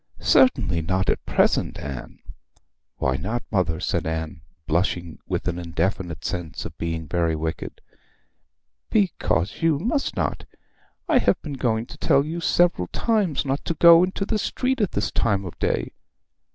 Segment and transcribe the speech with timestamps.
[0.19, 2.17] 'Certainly not at present, Anne.'
[2.97, 7.81] 'Why not, mother?' said Anne, blushing with an indefinite sense of being very wicked.
[8.89, 10.45] 'Because you must not.
[11.07, 14.81] I have been going to tell you several times not to go into the street
[14.81, 15.91] at this time of day.